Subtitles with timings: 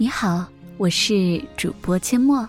[0.00, 0.46] 你好，
[0.78, 2.48] 我是主播阡陌。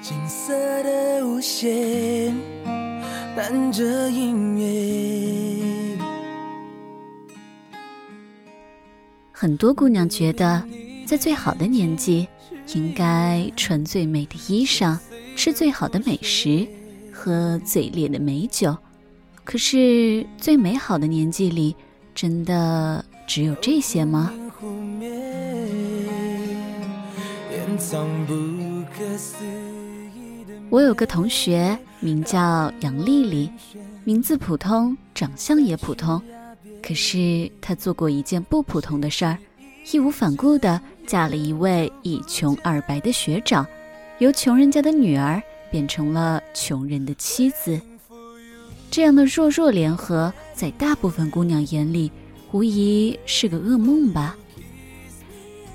[0.00, 2.34] 金色的无限
[3.36, 5.98] 伴着音乐。
[9.30, 10.66] 很多姑娘觉得，
[11.04, 12.26] 在最好的年纪，
[12.72, 14.98] 应该穿最美的衣裳，
[15.36, 16.66] 吃最好的美食，
[17.12, 18.74] 喝最烈的美酒。
[19.44, 21.76] 可是，最美好的年纪里，
[22.14, 24.32] 真的只有这些吗？
[30.70, 33.50] 我有个同学名叫杨丽丽，
[34.04, 36.20] 名字普通，长相也普通，
[36.82, 39.38] 可是她做过一件不普通的事儿，
[39.90, 43.66] 义无反顾地嫁了一位一穷二白的学长，
[44.18, 47.80] 由穷人家的女儿变成了穷人的妻子。
[48.90, 52.12] 这样的弱弱联合，在大部分姑娘眼里，
[52.54, 54.36] 无疑是个噩梦吧。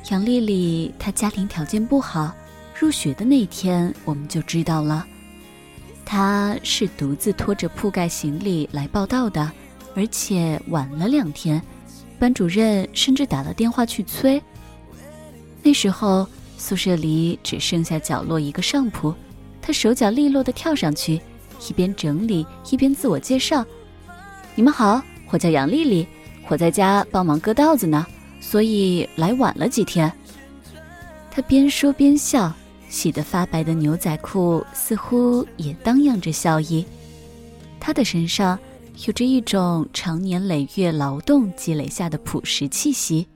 [0.09, 2.33] 杨丽丽她家庭条件不好。
[2.73, 5.05] 入学的那天，我们就知道了，
[6.05, 9.51] 她是独自拖着铺盖行李来报到的，
[9.93, 11.61] 而且晚了两天。
[12.17, 14.41] 班主任甚至打了电话去催。
[15.61, 16.25] 那时候
[16.57, 19.13] 宿舍里只剩下角落一个上铺，
[19.61, 21.19] 她手脚利落地跳上去，
[21.67, 23.65] 一边整理一边自我介绍
[24.55, 26.07] ：“你们好，我叫杨丽丽，
[26.49, 28.05] 我在家帮忙割稻子呢，
[28.41, 30.11] 所以来晚了几天。”
[31.31, 32.53] 他边说边笑。
[32.89, 36.83] 洗得发白的牛仔裤似乎也荡漾着笑意，
[37.79, 38.57] 他的身上
[39.05, 43.27] 有着一种长年累月劳动积累下的朴实气息。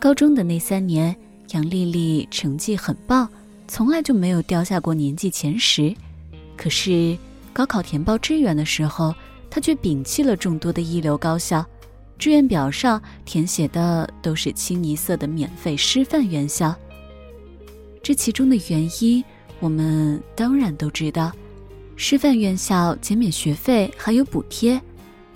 [0.00, 1.14] 高中的那三年，
[1.50, 3.28] 杨丽丽成绩很棒，
[3.66, 5.94] 从来就没有掉下过年级前十。
[6.56, 7.14] 可是
[7.52, 9.14] 高考填报志愿的时候，
[9.50, 11.64] 他却摒弃了众多的一流高校，
[12.18, 16.74] 志愿表上填写的都是清一色的免费师范院校。
[18.02, 19.22] 这其中的原因，
[19.60, 21.32] 我们当然都知道。
[21.96, 24.80] 师范院校减免学费还有补贴，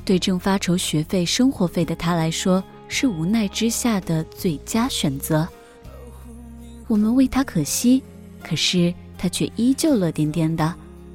[0.05, 5.47] 对正发愁学费、生活费的他来说，是无奈之下的最佳选择。
[6.87, 8.03] 我们为他可惜，
[8.43, 10.72] 可是他却依旧乐颠颠的，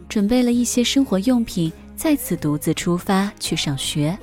[0.10, 4.18] 准备了一些生活用品，再次独自出发去上学。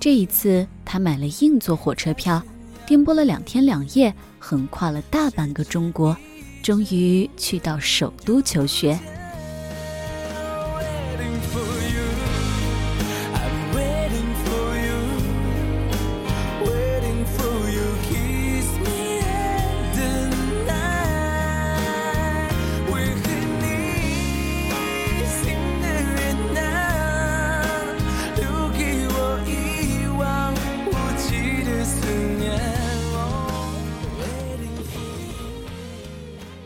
[0.00, 2.42] 这一次，他买了硬座火车票，
[2.84, 6.16] 颠簸了两天两夜，横跨了大半个中国。
[6.62, 8.98] 终于去到首都求学。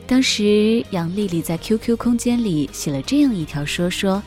[0.07, 4.23] 当时杨丽丽在 QQ 空间里写了这样一条说说：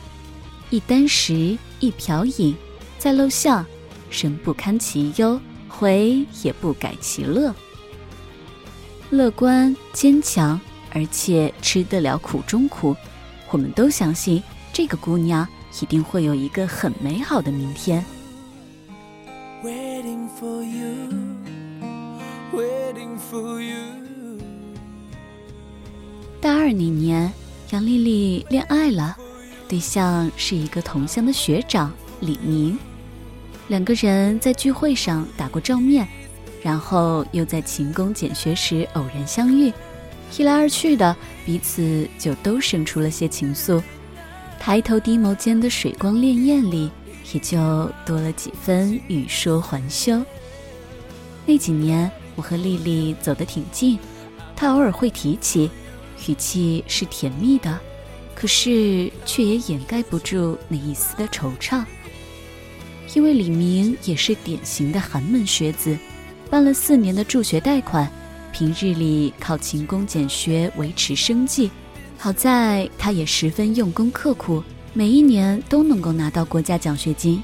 [0.68, 2.54] 一箪食，一瓢饮，
[2.98, 3.64] 在陋巷，
[4.10, 7.54] 人不堪其忧，回也不改其乐。
[9.08, 10.60] 乐观坚强，
[10.92, 12.94] 而且吃得了苦中苦。
[13.50, 14.42] 我们都相信
[14.74, 15.48] 这个姑娘
[15.80, 18.04] 一定会有一个很美好的明天。
[19.64, 21.08] Waiting for you,
[22.52, 24.09] waiting for you.
[26.40, 27.30] 大二那年，
[27.68, 29.14] 杨丽丽恋爱了，
[29.68, 32.78] 对象是一个同乡的学长李明。
[33.68, 36.08] 两个人在聚会上打过照面，
[36.62, 39.70] 然后又在勤工俭学时偶然相遇，
[40.38, 41.14] 一来二去的，
[41.44, 43.82] 彼此就都生出了些情愫。
[44.58, 46.90] 抬头低眸间的水光潋滟里，
[47.34, 47.58] 也就
[48.06, 50.18] 多了几分欲说还休。
[51.44, 53.98] 那几年，我和丽丽走得挺近，
[54.56, 55.70] 她偶尔会提起。
[56.26, 57.78] 语气是甜蜜的，
[58.34, 61.84] 可是却也掩盖不住那一丝的惆怅。
[63.14, 65.98] 因为李明也是典型的寒门学子，
[66.48, 68.08] 办了四年的助学贷款，
[68.52, 71.70] 平日里靠勤工俭学维持生计。
[72.16, 74.62] 好在他也十分用功刻苦，
[74.92, 77.42] 每一年都能够拿到国家奖学金。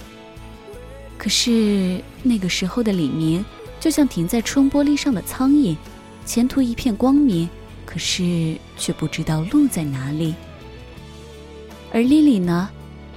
[1.19, 3.45] 可是那个时候的李明，
[3.81, 5.75] 就像停在窗玻璃上的苍蝇，
[6.25, 7.49] 前途一片光明。
[7.97, 10.35] 可是却不知道路在哪里。
[11.91, 12.69] 而莉莉呢，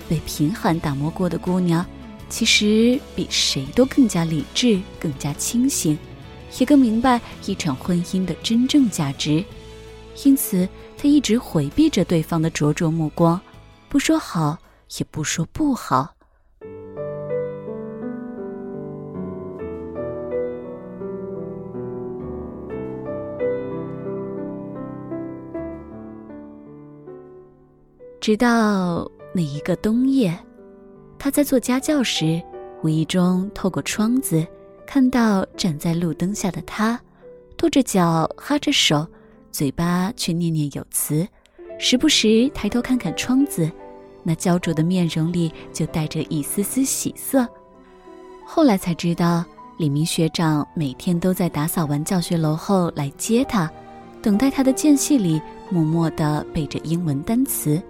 [0.07, 1.85] 被贫寒打磨过的姑娘，
[2.29, 5.99] 其实比谁都更加理智、更加清醒，
[6.57, 9.43] 也更明白一场婚姻的真正价值。
[10.23, 10.65] 因此，
[10.97, 13.37] 她一直回避着对方的灼灼目光，
[13.89, 14.57] 不说好，
[14.97, 16.15] 也不说不好。
[28.19, 30.37] 直到那一个冬夜，
[31.17, 32.41] 他在做家教时，
[32.83, 34.45] 无意中透过窗子
[34.85, 36.99] 看到站在路灯下的他，
[37.55, 39.07] 跺着脚，哈着手，
[39.51, 41.25] 嘴巴却念念有词，
[41.77, 43.71] 时不时抬头看看窗子，
[44.21, 47.47] 那焦灼的面容里就带着一丝丝喜色。
[48.45, 49.45] 后来才知道，
[49.77, 53.71] 李明学长每天都在打扫完教学楼后来接他，
[54.21, 57.81] 等待他的间隙里默默地背着英文单词。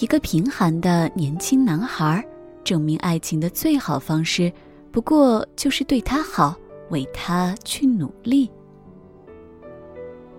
[0.00, 2.24] 一个贫寒的年轻男孩，
[2.62, 4.52] 证明爱情的最好方式，
[4.92, 6.54] 不过就是对他好，
[6.90, 8.50] 为他去努力。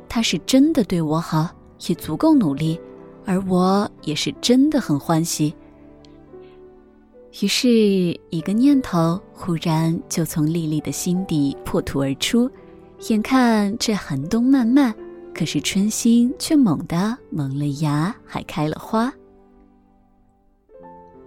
[0.08, 1.50] 他是真的对我好，
[1.88, 2.80] 也足够努力，
[3.26, 5.54] 而我也是真的很欢喜。
[7.42, 7.70] 于是，
[8.30, 12.50] 一个念头忽然就从丽丽的心底破土而出。
[13.10, 14.94] 眼看这寒冬漫漫，
[15.34, 19.14] 可是春心却猛地萌了芽，还开了花。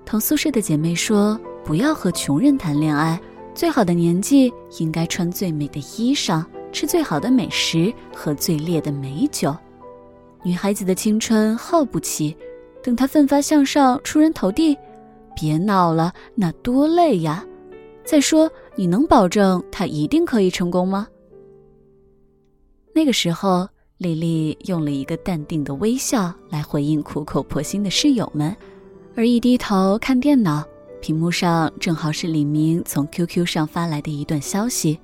[0.04, 3.19] 同宿舍的姐妹说：“不要和穷人谈恋爱，
[3.54, 9.56] 最好的年纪应该穿最美的衣裳，吃最好的美食，喝最烈的美酒。
[10.43, 12.37] 女孩子的青春耗不起，
[12.82, 14.76] 等她奋发向上，出人头地，
[15.34, 17.44] 别闹了，那多累呀！
[18.04, 21.08] 再说，你能保证她一定可以成功吗？”
[22.94, 23.66] 那个时候，
[23.96, 28.54] 丽丽用了一个淡定的微笑来回应苦口婆心的室友们。
[29.14, 30.64] 而一低头看电脑，
[31.03, 34.99] 屏幕上正好是李明从 QQ 上发来的一段消息。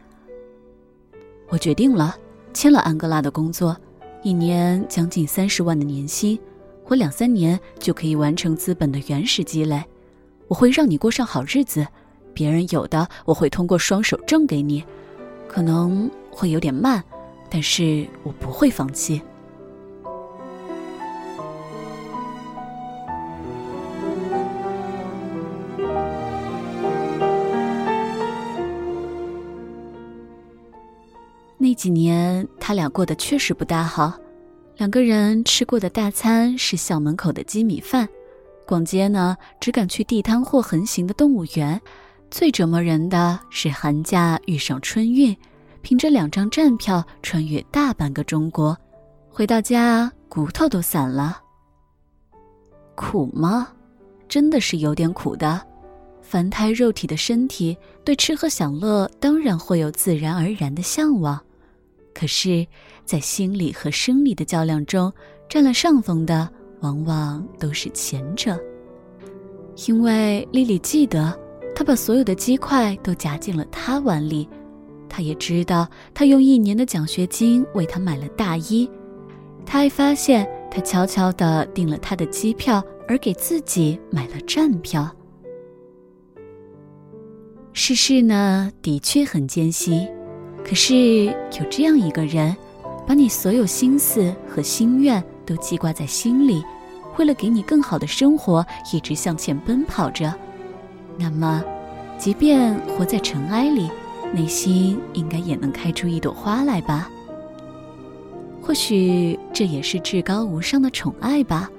[1.49, 2.17] 我决定了，
[2.55, 3.77] 签了安哥拉的工作，
[4.23, 6.39] 一年将近三十万的年薪，
[6.87, 9.85] 我两三年就可以完成资本的原始积累。
[10.47, 11.87] 我会让你过上好日子，
[12.33, 14.83] 别人有的我会通过双手挣给你，
[15.47, 17.05] 可能会有点慢，
[17.51, 19.21] 但是我不会放弃。
[31.79, 34.13] 几年，他俩过得确实不大好。
[34.79, 38.09] 两个人吃过的大餐是校门口的鸡米饭，
[38.67, 41.81] 逛街呢只敢去地摊货横行的动物园。
[42.33, 45.35] 最折磨人的是寒假遇上春运，
[45.81, 48.77] 凭着两张站票穿越大半个中国，
[49.31, 51.41] 回到家骨头都散了。
[52.97, 53.69] 苦吗？
[54.29, 55.65] 真的是有点苦的。
[56.23, 61.41] 凡胎肉体的身体，对吃喝享乐当然会有自然而然的向往。
[62.19, 62.67] 可是，
[63.05, 65.13] 在心理和生理的较量中，
[65.49, 66.51] 占了上风的
[66.81, 68.59] 往往都是前者。
[69.87, 71.39] 因为丽丽记得，
[71.77, 74.49] 她把所有的鸡块都夹进了他碗里，
[75.09, 78.91] 她也知道，他用一年的奖学金为她买了大衣。
[79.65, 85.09] 她还发现，他悄悄地订了他的机票，而给自己买了站票。
[87.73, 90.05] 世事呢，的确很艰辛。
[90.65, 92.55] 可是有这样一个人，
[93.07, 96.63] 把你所有心思和心愿都记挂在心里，
[97.17, 100.35] 为了给你更好的生活，一直向前奔跑着。
[101.17, 101.65] 那么，
[102.19, 103.91] 即便活在尘埃里，
[104.35, 107.11] 内心应该也能开出一朵花来吧？
[108.61, 111.71] 或许这也是至高无上的宠爱吧。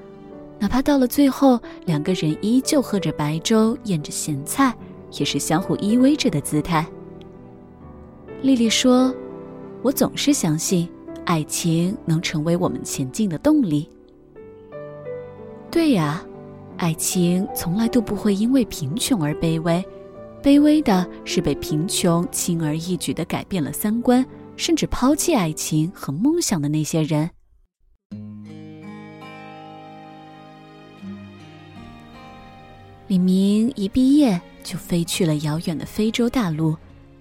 [0.58, 4.76] 哪怕到了最后，两个人依旧喝着白粥，咽着咸菜，
[5.14, 6.86] 也是相互依偎着的姿态。
[8.42, 9.14] 丽丽说
[9.84, 10.90] ：“我总是相信，
[11.26, 13.90] 爱情能成为我们前进的动力。”
[15.70, 16.26] 对呀，
[16.78, 19.84] 爱情从来都不会因为贫穷而卑微，
[20.42, 27.30] 卑微的是被贫穷轻而易举的改变了三观，甚至抛弃爱情和梦想的那些人。
[33.08, 36.78] 李明一毕业就飞去了遥远的非洲大陆。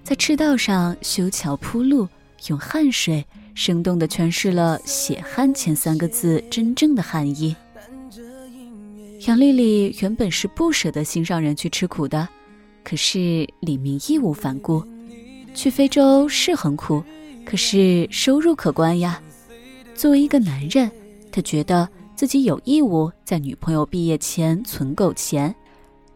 [0.09, 2.09] 在赤道上修桥铺路，
[2.47, 3.23] 用汗水
[3.55, 7.55] 生动地诠释了“血汗钱”三个字真正的含义。
[9.27, 12.27] 杨丽丽原本是不舍得心上人去吃苦的，
[12.83, 14.83] 可是李明义无反顾。
[15.53, 17.05] 去非洲是很苦，
[17.45, 19.21] 可是收入可观呀。
[19.95, 20.91] 作为一个男人，
[21.31, 21.87] 他觉得
[22.17, 25.55] 自己有义务在女朋友毕业前存够钱，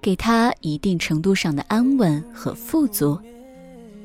[0.00, 3.20] 给她一定程度上的安稳和富足。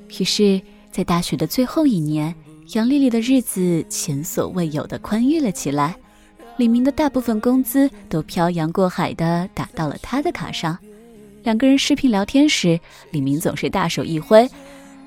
[0.10, 0.62] 于是，
[0.92, 2.34] 在大学的最后一年，
[2.74, 5.96] 杨丽丽的日子前所未有的宽裕了起来。
[6.58, 10.78] 李明的大部分工资都漂洋过海的打到了她的卡上。
[11.44, 12.80] 两个人视频聊天时，
[13.12, 14.50] 李明总是大手一挥：“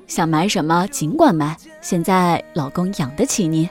[0.07, 3.69] 想买什么尽管买，现在老公养得起你。”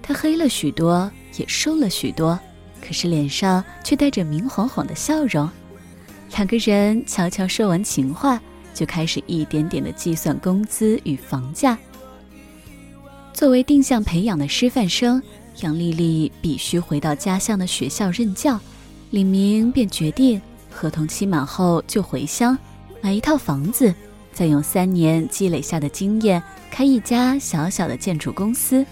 [0.00, 2.38] 他黑了许多，也瘦了许多，
[2.80, 5.48] 可是脸上却带着明晃晃的笑容。
[6.36, 8.40] 两个人悄悄说完情话，
[8.74, 11.78] 就开始一点点的计算工资与房价。
[13.32, 15.22] 作为定向培养的师范生，
[15.62, 18.60] 杨丽丽必须回到家乡的学校任教。
[19.10, 20.40] 李明便决定，
[20.70, 22.58] 合同期满后就回乡，
[23.00, 23.94] 买一套房子，
[24.32, 28.84] 再用三年积累下的经验开一家小小的建筑公司。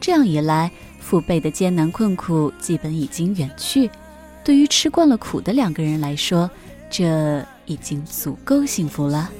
[0.00, 0.70] 这样一来，
[1.08, 3.90] 父辈的艰难困苦基本已经远去。
[4.44, 6.50] 对于吃惯了苦的两个人来说，
[6.90, 9.30] 这已经足够幸福了。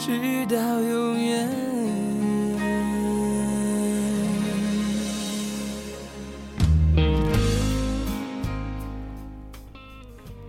[0.00, 1.48] 直到永远。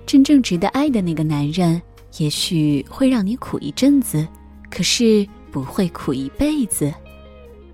[0.08, 1.80] 真正值得爱的那个男人，
[2.18, 4.28] 也许会让你苦一阵子，
[4.70, 6.94] 可是不会苦一辈子。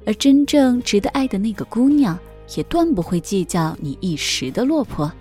[0.05, 2.19] 而真正值得爱的那个姑娘，
[2.55, 5.11] 也断不会计较你一时的落魄。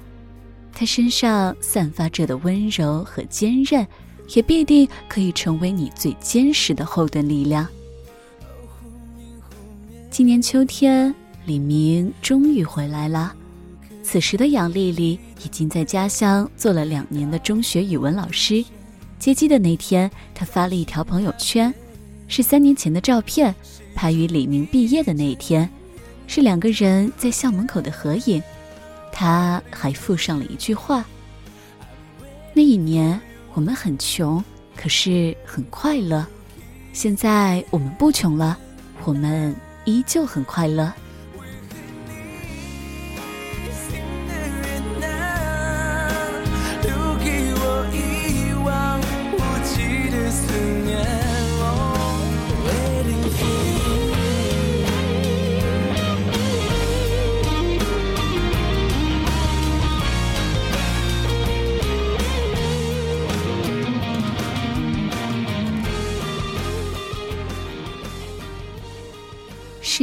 [0.73, 3.87] 她身上散发着的温柔和坚韧，
[4.35, 7.66] 也必定可以成为你最坚实的后盾力量。
[10.11, 11.14] 今年秋天，
[11.47, 13.35] 李明终于回来了。
[14.02, 18.62] 此时的杨丽丽已经在家乡做了两年的中学语文老师。
[19.25, 21.73] 接机的那天，他发了一条朋友圈，
[22.28, 23.54] 是三年前的照片。
[23.95, 25.66] 拍与李明毕业的那一天，
[26.26, 28.43] 是两个人在校门口的合影。
[29.11, 31.07] 他还附上了一句话
[32.52, 33.19] ：“那一年
[33.54, 34.45] 我们很穷，
[34.76, 36.26] 可是很快乐。
[36.93, 38.59] 现在我们不穷了，
[39.07, 40.93] 我们依旧很快乐。”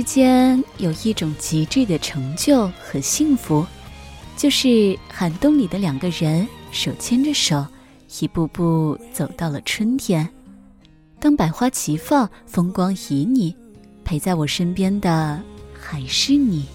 [0.01, 3.63] 之间有一种极致的成就和幸福，
[4.35, 7.63] 就是寒冬里的两个人手牵着手，
[8.19, 10.27] 一步步走到了春天。
[11.19, 13.53] 当百花齐放，风光旖旎，
[14.03, 15.39] 陪在我身边的
[15.79, 16.65] 还是你。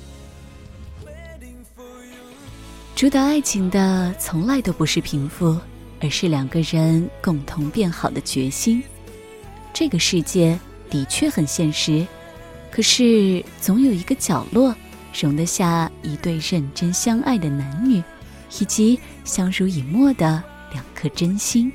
[2.95, 5.59] 主导爱情的从来都不是贫富，
[6.01, 8.81] 而是两个人共同变好的决心。
[9.75, 10.57] 这个世界
[10.89, 12.07] 的确很现实。
[12.71, 14.75] 可是，总有一个角落，
[15.19, 18.03] 容得下一对认真相爱的男女，
[18.61, 20.43] 以及相濡以沫的
[20.73, 21.73] 两颗真心。